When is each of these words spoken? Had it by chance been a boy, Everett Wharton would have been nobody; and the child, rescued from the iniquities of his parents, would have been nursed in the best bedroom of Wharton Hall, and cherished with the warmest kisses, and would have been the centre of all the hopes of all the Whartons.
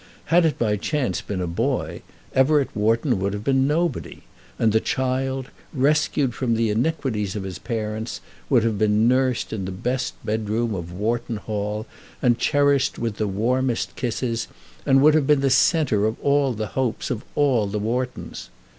Had 0.33 0.45
it 0.47 0.57
by 0.57 0.77
chance 0.77 1.21
been 1.21 1.41
a 1.41 1.45
boy, 1.45 2.01
Everett 2.33 2.75
Wharton 2.75 3.19
would 3.19 3.33
have 3.33 3.43
been 3.43 3.67
nobody; 3.67 4.23
and 4.57 4.73
the 4.73 4.79
child, 4.79 5.49
rescued 5.75 6.33
from 6.33 6.55
the 6.55 6.71
iniquities 6.71 7.35
of 7.35 7.43
his 7.43 7.59
parents, 7.59 8.19
would 8.49 8.63
have 8.63 8.79
been 8.79 9.07
nursed 9.07 9.53
in 9.53 9.65
the 9.65 9.71
best 9.71 10.15
bedroom 10.25 10.73
of 10.73 10.91
Wharton 10.91 11.37
Hall, 11.37 11.85
and 12.19 12.39
cherished 12.39 12.97
with 12.97 13.17
the 13.17 13.27
warmest 13.27 13.95
kisses, 13.95 14.47
and 14.87 15.03
would 15.03 15.13
have 15.13 15.27
been 15.27 15.41
the 15.41 15.51
centre 15.51 16.07
of 16.07 16.19
all 16.21 16.53
the 16.53 16.69
hopes 16.73 17.11
of 17.11 17.23
all 17.35 17.67
the 17.67 17.77
Whartons. 17.77 18.49